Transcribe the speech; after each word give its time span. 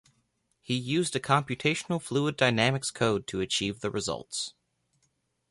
He 0.63 0.73
used 0.73 1.15
a 1.15 1.19
computational 1.19 2.01
fluid 2.01 2.35
dynamics 2.35 2.89
code 2.89 3.27
to 3.27 3.39
achieve 3.39 3.81
the 3.81 3.91
results. 3.91 4.55